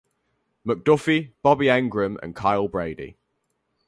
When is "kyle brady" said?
2.35-3.17